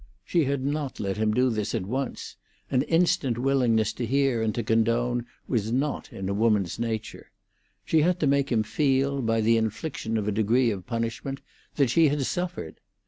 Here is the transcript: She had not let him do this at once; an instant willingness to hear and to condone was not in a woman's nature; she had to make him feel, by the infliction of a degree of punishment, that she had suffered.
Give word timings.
She 0.25 0.45
had 0.45 0.65
not 0.65 0.99
let 0.99 1.17
him 1.17 1.31
do 1.31 1.51
this 1.51 1.75
at 1.75 1.85
once; 1.85 2.35
an 2.71 2.81
instant 2.81 3.37
willingness 3.37 3.93
to 3.93 4.05
hear 4.07 4.41
and 4.41 4.51
to 4.55 4.63
condone 4.63 5.27
was 5.47 5.71
not 5.71 6.11
in 6.11 6.27
a 6.27 6.33
woman's 6.33 6.79
nature; 6.79 7.29
she 7.85 8.01
had 8.01 8.19
to 8.21 8.25
make 8.25 8.51
him 8.51 8.63
feel, 8.63 9.21
by 9.21 9.41
the 9.41 9.57
infliction 9.57 10.17
of 10.17 10.27
a 10.27 10.31
degree 10.31 10.71
of 10.71 10.87
punishment, 10.87 11.39
that 11.75 11.91
she 11.91 12.07
had 12.07 12.23
suffered. 12.23 12.79